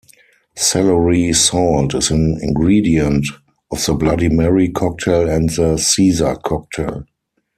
[0.55, 3.27] Celery salt is an ingredient
[3.71, 7.03] of the Bloody Mary cocktail and the Caesar cocktail.